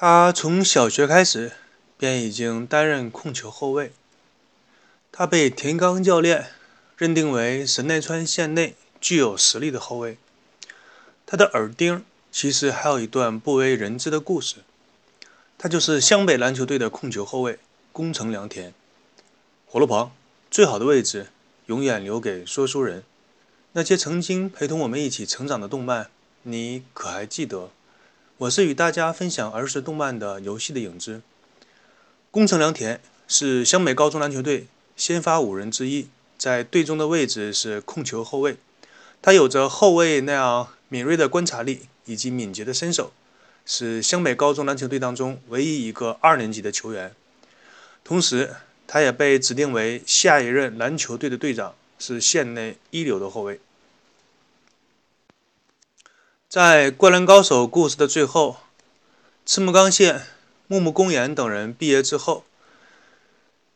[0.00, 1.50] 他从小学开始
[1.98, 3.90] 便已经担任控球后卫。
[5.10, 6.52] 他被田刚教练
[6.96, 10.16] 认定为神奈川县内具有实力的后卫。
[11.26, 14.58] 他的耳钉其实还有一段不为人知的故事，
[15.58, 17.58] 他就是湘北篮球队的控球后卫
[17.90, 18.72] 宫城良田。
[19.66, 20.12] 火炉旁，
[20.48, 21.26] 最好的位置
[21.66, 23.02] 永远留给说书人。
[23.72, 26.08] 那些曾经陪同我们一起成长的动漫，
[26.44, 27.70] 你可还记得？
[28.38, 31.22] 我是与大家分享儿时动漫的游戏的影子。
[32.30, 36.06] 宫城良田是湘北高中篮球队先发五人之一，
[36.36, 38.56] 在队中的位置是控球后卫。
[39.20, 43.12] 他有着后卫那样敏锐的观察力以及敏捷的身手，
[43.66, 47.12] 是湘北高中篮球队当中唯一一个二年级的球员。
[48.04, 48.54] 同时，
[48.86, 53.58] 他也被指定为下一任篮球队的队长，是县内一流的后卫。
[56.48, 58.56] 在《灌篮高手》故事的最后，
[59.44, 60.22] 赤木刚宪、
[60.66, 62.42] 木木公彦等人毕业之后，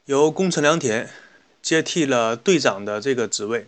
[0.07, 1.11] 由宫城良田
[1.61, 3.67] 接替了队长的这个职位。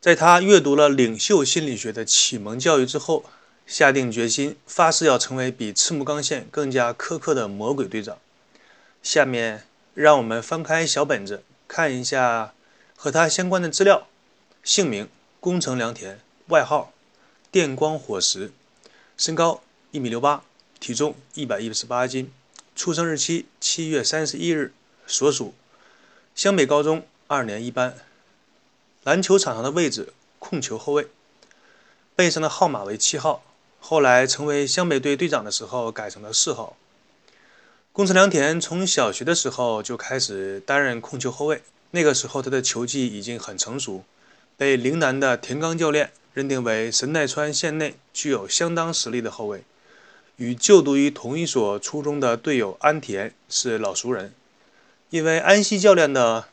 [0.00, 3.26] 在他阅读了领袖心理学的启蒙教育之后，
[3.66, 8.16] 下定决心发誓要成为比赤木刚宪更加苛刻的魔鬼队长。
[9.02, 12.54] 下面让我们翻开小本子，看一下
[12.96, 14.06] 和他相关的资料：
[14.62, 15.06] 姓名
[15.38, 16.90] 宫城良田，外号。
[17.54, 18.50] 电光火石，
[19.16, 20.42] 身高一米六八，
[20.80, 22.32] 体重一百一十八斤，
[22.74, 24.72] 出生日期七月三十一日，
[25.06, 25.54] 所属
[26.34, 27.94] 湘北高中二年一班，
[29.04, 31.06] 篮球场上的位置控球后卫，
[32.16, 33.44] 背上的号码为七号，
[33.78, 36.76] 后来成为湘北队队长的时候改成了四号。
[37.92, 44.02] 宫城良田从小学的时候就开始担任控球后卫，那个时候他的球技已经很成熟，
[44.56, 46.10] 被陵南的田刚教练。
[46.34, 49.62] 认定为神奈川县内具有相当实力的后卫，
[50.36, 54.34] 与就读于同一所初中的队友安田是老熟人。
[55.10, 56.46] 因为安西教练的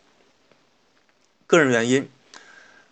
[1.48, 2.08] 个人原因，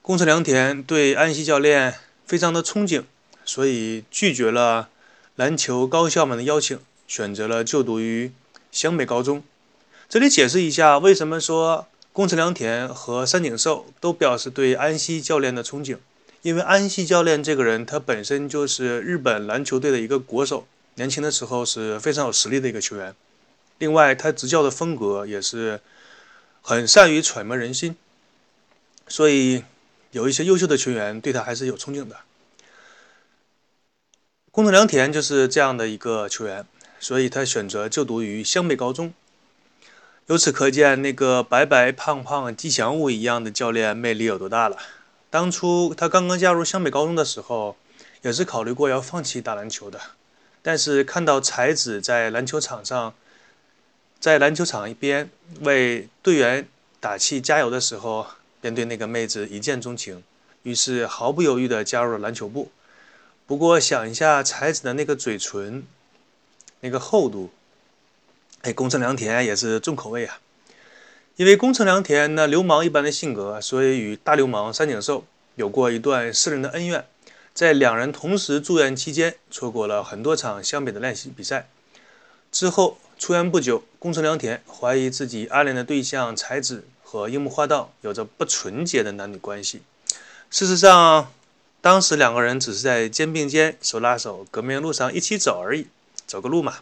[0.01, 1.94] 宫城良田对安西教练
[2.25, 3.03] 非常的憧憬，
[3.45, 4.89] 所以拒绝了
[5.35, 8.31] 篮球高校们的邀请，选择了就读于
[8.72, 9.44] 湘北高中。
[10.09, 15.97] 这里解释一下，为什么说宫城良田和三井寿都表示对安西教练的憧憬。
[16.41, 23.13] 因为安西教练这个人，他本身就是日本篮球队的一个国手，年轻的时候是非常有实力的一个球员。
[23.77, 25.81] 另外，他执教的风格也是
[26.61, 27.95] 很善于揣摩人心，
[29.07, 29.63] 所以
[30.11, 32.16] 有一些优秀的球员对他还是有憧憬的。
[34.51, 36.66] 宫藤良田就是这样的一个球员，
[36.99, 39.13] 所以他选择就读于湘北高中。
[40.28, 44.78] 由此可见，那个白白胖胖吉祥物一样的教练魅力有多大了。
[45.29, 47.78] 当初他刚刚加入湘北高中的时候，
[48.22, 50.00] 也是考虑过要放弃打篮球的，
[50.62, 53.13] 但是看到才子在篮球场上，
[54.19, 55.29] 在篮球场一边
[55.62, 56.67] 为队员
[57.00, 58.25] 打气加油的时候，
[58.59, 60.23] 便对那个妹子一见钟情，
[60.63, 62.72] 于是毫不犹豫地加入了篮球部。
[63.46, 65.85] 不过想一下才子的那个嘴唇，
[66.81, 67.51] 那个厚度，
[68.61, 70.40] 哎，宫城良田也是重口味啊。
[71.39, 75.23] 因为宫城良田那流氓一般的性格，所以与大流氓三井寿
[75.55, 77.05] 有过一段私人的恩怨。
[77.53, 81.69] 在两人同时住院期间，错过了很多场湘北的练习比赛。
[82.51, 89.81] 之后出院不久，宫城良田怀疑自己暗恋的对象才子和樱木花道有着不纯洁的男女关系。
[90.49, 91.31] 事实上，
[91.79, 95.88] 当时两个人只是在肩并肩、手拉手，革命路上一起走而已，
[96.28, 96.79] 走个路嘛。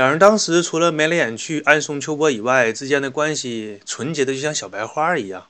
[0.00, 5.46] 两人当时除了眉来眼去、暗送秋波以外，之间的关系纯洁的就像小白花一样，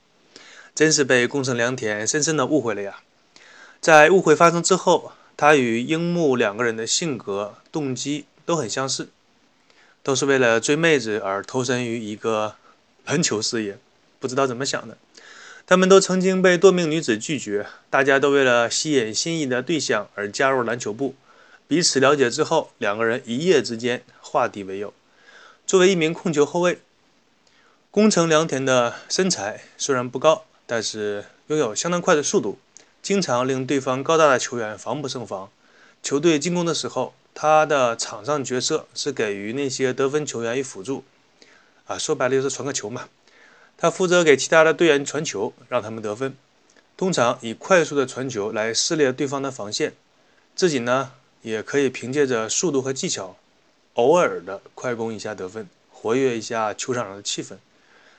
[0.75, 2.99] 真是被宫城良田深深的误会了呀！
[3.81, 9.11] 在误会发生之后，他与樱木两个人的性格、动机都很相似，
[10.03, 12.56] 都是为了追妹子而投身于一个
[13.05, 13.78] 篮球事业，
[14.19, 14.99] 不知道怎么想的。
[15.65, 21.15] 他们都曾经被多名女子拒绝，大家都为了吸引心仪的对象而加入篮球部。
[21.70, 24.93] 彼此了解之后，两个人一夜之间化敌为友。
[25.64, 26.81] 作为一名控球后卫，
[27.93, 32.58] 宫城良田的身材虽然不高，但是拥有相当快的速度，
[33.00, 35.49] 经常令对方高大的球员防不胜防。
[36.02, 41.05] 球队进攻的时候，他的场上角色是给予那些得分球员以辅助，
[41.87, 43.08] 啊，说白了就是传个球嘛。
[43.78, 46.34] 他负责给其他的队员传球，让他们得分，
[46.96, 49.94] 通常以快速的传球来撕裂对方的防线，
[50.56, 51.12] 自己呢。
[51.42, 53.37] 也可以凭借着速度和技巧，
[53.94, 57.56] 偶尔的快攻一下得分，活跃一下球场上的气氛。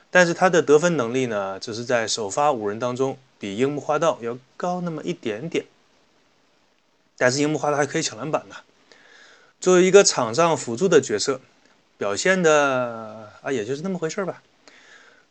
[0.09, 5.65] 但是他的得分能力呢，只是在首发五人当中比樱木花道要高那么一点点。
[7.18, 8.56] 但是樱木花道还可以抢篮板呢。
[9.59, 11.39] 作为一个场上辅助的角色，
[11.97, 14.41] 表现的啊也就是那么回事吧。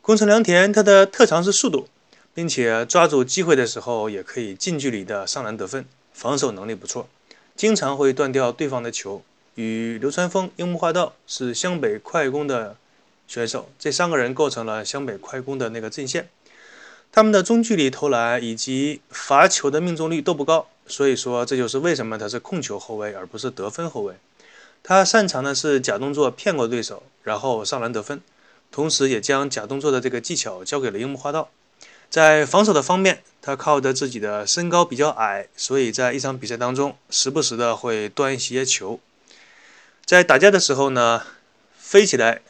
[0.00, 1.88] 宫城良田他的特长是速度，
[2.32, 5.84] 并且抓住机会的时候也可以近距离的上篮得分，
[6.14, 7.08] 防守能力不错，
[7.60, 9.22] 经常会断掉对方的球。
[9.54, 12.78] 与流川枫、樱木花道是湘北快攻的
[13.28, 16.30] 选手，这三个人构成了湘北快攻的那个阵线。
[17.12, 20.68] 他们的中距离投篮以及罚球的命中率都不高。
[20.86, 24.14] 所以说，这就是为什么他是控球后卫而不是得分后卫。
[24.82, 28.22] 他擅长的是假动作骗过对手，然后上篮得分，
[28.72, 31.50] 同时也将假动作的这个技巧交给了樱木花道。
[32.10, 38.98] 在防守的方面，他靠着自己的身高比较矮，所以在一场比赛当中，时不时的会端一些球。
[40.04, 41.22] 在打架的时候呢，
[41.78, 42.42] 飞起来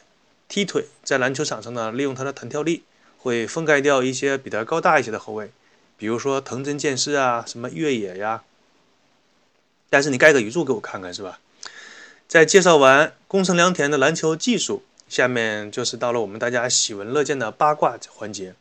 [0.49, 2.83] 踢腿，在篮球场上呢，利用他的弹跳力，
[3.19, 5.51] 会封盖掉一些比他高大一些的后卫。
[5.95, 8.41] 比如说藤真健士啊，什么越野呀，
[9.91, 11.39] 但是你盖个语助给我看看是吧？
[12.27, 18.55] 在介绍完宫城良田的篮球技术，下面就是到了我们大家喜闻乐见的八卦环节。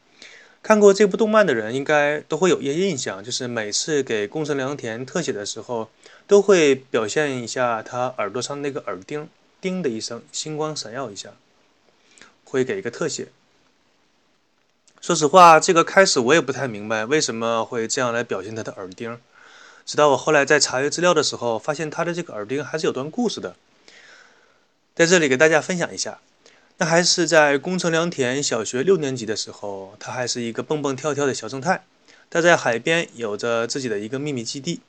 [0.62, 5.90] 看过这部动漫的人应该都会有一些印象，就是每次给宫城良田特写的时候，
[6.26, 9.28] 都会表现一下他耳朵上那个耳钉，
[9.60, 11.30] 叮的一声，星光闪耀一下，
[12.44, 13.28] 会给一个特写。
[15.00, 19.18] 说实话，这个开始我也不太明白为什么会这样来表现他的耳钉。
[19.86, 23.56] 直到我后来在查阅资料的时候，发现他的这个耳钉还是有段故事的。
[24.94, 26.20] 在这里给大家分享一下，
[26.80, 31.84] 那还是在宫城良田小学六年级的时候，他还是一个蹦蹦跳跳的小正太。
[32.30, 34.80] 他在海边有着自己的一个秘密基地，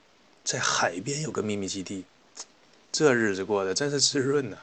[0.41, 2.05] 在海边有个秘密基地，
[2.93, 4.59] 这日子过得真是滋润呐。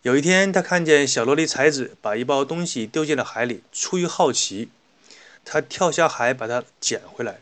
[0.00, 3.62] 有一天，他看见小萝莉才子把一包东西丢进了海里。
[3.70, 4.70] 出于好奇，
[5.44, 7.40] 他跳下海把它捡回来。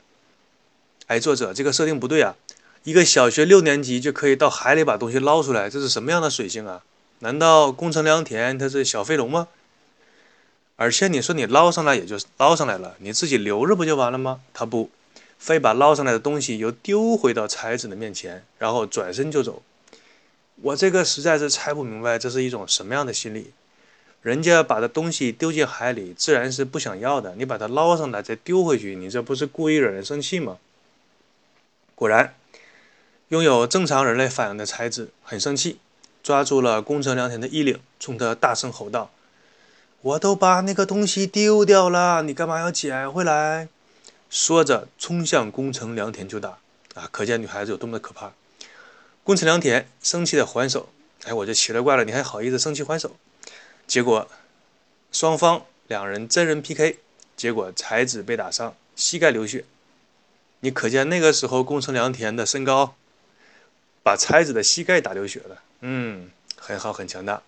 [1.07, 2.35] 哎，作者，这个设定不对啊！
[2.83, 6.83] 一个小学六年级就可以到海里把东西捞出来，这是什么样的水性啊？
[7.21, 9.49] 难道宫城良田他是小飞龙吗？
[10.77, 14.43] 而且你说你捞上来也就捞上来了，你自己留着不就完了吗？
[14.53, 14.91] 他不，
[15.39, 19.63] 非把捞上来的东西又丢回到才子的面前，然后转身就走。
[20.63, 23.53] 我这个实在是猜不明白，这是一种什么样的心理？
[24.21, 27.35] 人家把这东西丢进海里，自然是不想要的。
[27.37, 30.59] 你把它捞上来再丢回去，你这不是故意惹人生气吗？
[31.95, 32.35] 果然，
[33.29, 35.79] 拥有正常人类反应的才子很生气，
[36.27, 39.13] 抓住了宫城良田的衣领，冲他大声吼道
[40.03, 43.69] ：“我都把那个东西丢掉了，你干嘛要捡回来？”
[44.29, 46.59] 说着，冲向宫城良田就打。
[46.95, 48.33] 啊，可见女孩子有多么的可怕。
[49.23, 50.89] 宫城良田生气的还手，
[51.27, 53.15] 哎，我就奇了怪了，你还好意思生气还手？
[53.87, 54.29] 结果
[55.13, 56.99] 双方两人真人 PK，
[57.37, 59.65] 结果才子被打伤，膝盖流血。
[60.59, 62.97] 你可见那个时候宫城良田的身高，
[64.03, 65.63] 把才子的膝盖打流血了。
[65.89, 67.43] 嗯，很好，很强大。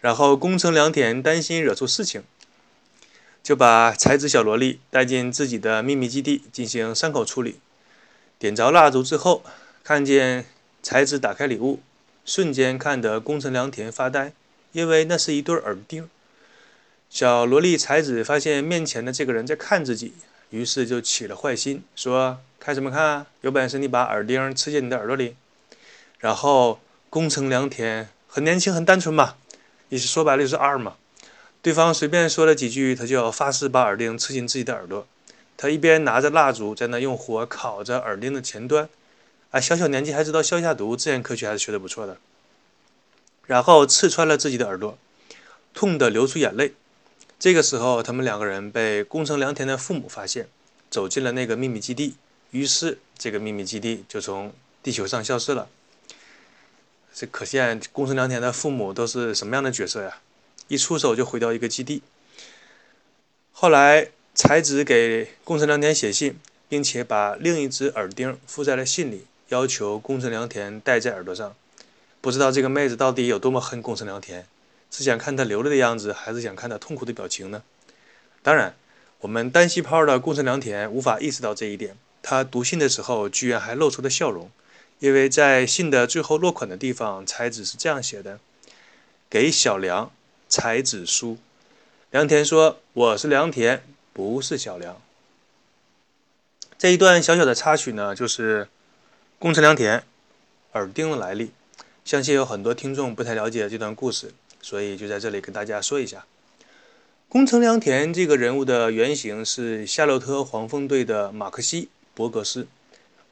[0.00, 2.22] 然后宫城良田担心惹出事情，
[3.42, 7.58] 就把才子小萝莉带进自己的秘密基地进行伤口处理。
[8.38, 9.42] 点着蜡烛之后，
[9.82, 10.46] 看见。
[10.80, 11.80] 才子打开礼物，
[12.24, 14.32] 瞬间看得宫城良田发呆，
[14.70, 16.08] 因为那是一对耳钉。
[17.10, 20.14] 小萝莉才子发现面前的这个人在看自己，
[20.50, 23.26] 于是就起了坏心，说：“看什么看？
[23.40, 25.34] 有本事你把耳钉刺进你的耳朵里！”
[26.20, 26.78] 然后
[27.10, 29.36] 宫城良田很年轻很单纯嘛，
[29.88, 30.96] 意思说白了就是二嘛。
[31.62, 35.06] 对方随便说了几句，他就要发誓把耳钉刺进自己的耳朵。
[35.56, 38.88] 他一边拿着蜡烛在那用火烤着耳钉的前端。
[39.50, 42.18] 啊，小小年纪还知道消下毒，自然科学还是学得不错的。
[43.46, 44.98] 然后刺穿了自己的耳朵，
[45.72, 46.74] 痛得流出眼泪。
[47.38, 50.48] 这个时候，他们两个人被宫城良田的父母发现，
[50.90, 52.16] 走进了那个秘密基地。
[52.50, 55.68] 于是，这个秘密基地就从地球上消失了。
[57.20, 60.18] 这可见宫城良田的父母都是什么样的角色呀？
[60.68, 62.00] 一出手就毁掉一个基地。
[63.50, 69.26] 后来，才子给宫城良田写信，并且把另一只耳钉附在了信里。
[69.48, 71.56] 要求宫城良田戴在耳朵上，
[72.20, 74.46] 不知道这个妹子到底有多么恨宫城良田，
[74.88, 77.64] 是想看他流泪的样子，还是想看他痛苦的表情呢？
[78.44, 78.76] 当然，
[79.18, 81.96] 我们单细胞的宫城良田无法意识到这一点。
[82.22, 84.48] 他读信的时候，居然还露出了笑容，
[84.98, 88.40] 因为在信的最后落款的地方，才子是这样写的
[89.30, 90.10] ：“给小梁，
[90.48, 91.38] 才子书。”
[92.10, 95.00] 良田说：“我是良田，不是小梁。”
[96.78, 98.68] 这一段小小的插曲呢，就是。
[99.40, 100.02] 宫城良田
[100.72, 101.52] 耳钉的来历，
[102.04, 106.26] 相信有很多听众不太了解这段故事，所以就在这里跟大家说一下。
[107.28, 111.82] 宫城良田这个人物的原型是夏洛特黄蜂队的马克西·
[112.16, 112.66] 伯格斯。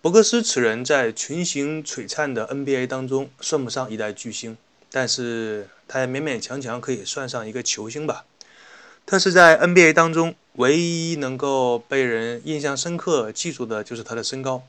[0.06, 4.56] 博格斯此人在群星璀璨的 NBA 当中算不上一代巨星，
[4.88, 8.24] 但是他也勉勉强强可以算上一个球星吧。
[9.04, 14.62] 他是在 NBA 当中唯一能够被人印象深刻记住的就是他的身高。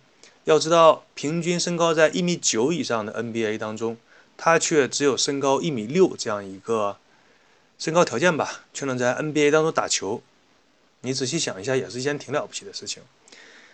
[0.45, 3.95] 要知道，平均身高在一米九以上的 NBA 当中，
[4.37, 6.97] 他却只有身高一米六这样一个
[7.77, 10.23] 身高条件吧，却能在 NBA 当中打球。
[11.01, 13.03] 你仔细想一下，也是一件挺了不起的事情。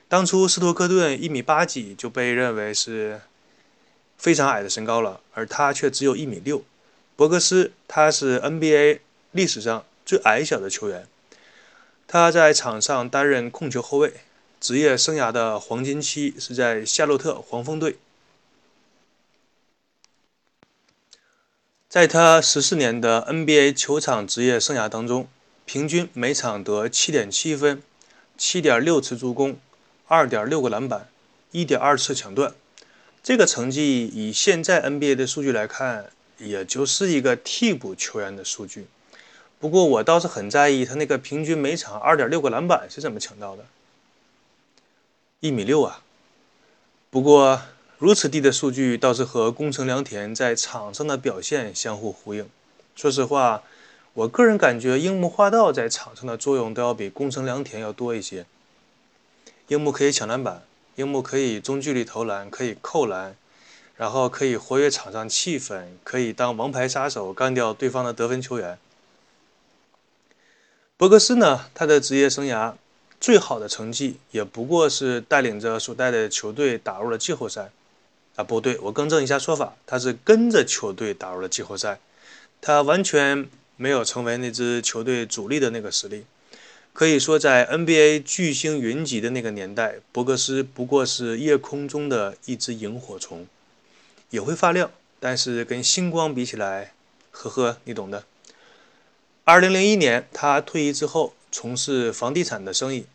[0.07, 3.21] 当初斯托克顿一米八几就被认为是
[4.17, 6.63] 非常矮的身高了，而他却只有一米六。
[7.15, 8.99] 博格斯他是 NBA
[9.31, 9.85] 历史上。
[10.05, 11.07] 最矮小的球员，
[12.07, 14.15] 他在场上担任控球后卫，
[14.59, 17.95] 职业生涯的黄金期是在夏洛特黄蜂队。
[21.87, 25.29] 在他十四年的 NBA 球场职业生涯当中，
[25.63, 27.81] 平均每场得七点七分、
[28.37, 29.57] 七点六次助攻、
[30.13, 31.09] 二点六个篮板、
[31.49, 32.53] 一点二次抢断。
[33.23, 38.85] 这个成绩以现在 NBA 的数据来看，也就是一个替补球员的数据。
[39.59, 43.65] 不过我倒是很在意他那个平均每场二点六个篮板是怎么抢到的，
[45.39, 46.03] 一米六啊！
[47.09, 47.61] 不过
[47.97, 52.47] 如此低的数据倒是和宫城良田在场上的表现相互呼应。
[52.95, 53.63] 说实话，
[54.13, 58.45] 我个人感觉樱木花道在场上的作用都要比宫城良田要多一些。
[59.73, 60.61] 樱木可以抢篮板，
[60.97, 63.35] 樱木可以中距离投篮，可以扣篮，
[63.97, 68.77] 然后可以活跃场上气氛，可以当王牌杀手干掉对方的得分球员。
[70.95, 71.65] 博格斯呢？
[71.73, 72.75] 他的职业生涯
[73.19, 77.71] 最好的成绩也不过是带领着所带的球队打入了季后赛。
[78.35, 81.99] 啊，不对，我更正一下说法，他是跟着球队打入了季后赛，
[82.61, 86.25] 他完全没有成为那支球队主力的那个实力。
[86.93, 93.47] 可以说，在 NBA 巨星云集的那个年代，博格斯不过是夜空中的一只萤火虫，
[94.29, 96.93] 也会发亮，但是跟星光比起来，
[97.31, 98.25] 呵呵，你懂的。
[99.43, 103.07] 二零零一年，他退役之后从事房地产的生意，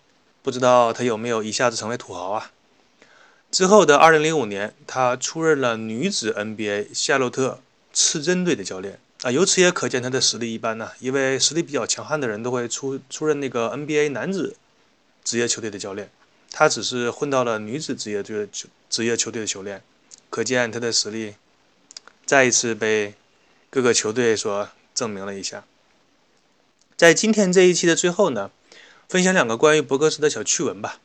[0.42, 2.50] 不知道他有没有一下子成为土豪啊？
[3.52, 7.60] 之后的二零零五年，他出任了女子 NBA 夏洛特
[7.92, 10.92] 刺针队的教练啊，由此也可见他的实力一般呢。
[11.00, 14.56] 因为实力比较强悍的人都会出出任那个 NBA 男子
[15.24, 16.08] 职业球队的教练，
[16.52, 19.82] 他只是混到了女子职业队球职业球队的球练，
[20.30, 21.34] 可见他的实力
[22.24, 23.14] 再一次被
[23.70, 25.64] 各个球队所证明了一下。
[26.96, 28.52] 在今天这一期的最后呢，
[29.08, 31.00] 分享两个关于博格斯的小趣闻吧。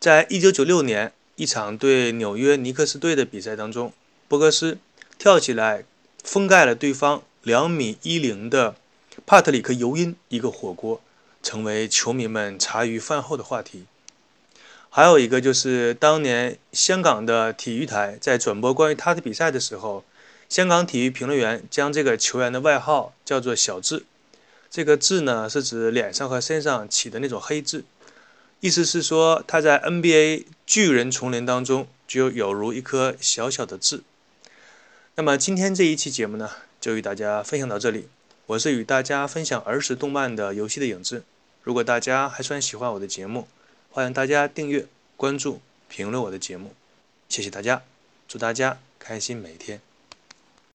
[0.00, 3.92] 在一九九六年一场对纽约尼克斯队的比赛当中，
[4.26, 4.78] 博格斯
[5.18, 5.84] 跳起来
[6.22, 8.74] 封盖了对方两米一零的
[9.26, 11.00] 帕特里克尤因一个火锅，
[11.42, 13.84] 成为球迷们茶余饭后的话题。
[14.88, 20.04] 还有一个就是当年香港的体育台在转播关于他的比赛的时候，
[20.48, 24.06] 香港体育评论员将这个球员的外号叫做“小智”。
[24.70, 27.84] 这个痣呢，是指脸上和身上起的那种黑痣，
[28.60, 34.02] 意思是说他在 NBA 巨人丛林当中就有如一颗小小的痣。
[35.16, 36.50] 那么今天这一期节目呢，
[36.84, 38.10] 就与大家分享到这里。
[38.44, 41.24] 我是与大家分享儿时动漫的游戏的影子。
[41.62, 43.48] 如果大家还算喜欢我的节目，
[43.90, 44.86] 欢迎大家订阅、
[45.16, 46.74] 关注、评论我的节目。
[47.26, 47.82] 谢谢大家，
[48.28, 49.80] 祝大家开心每一天。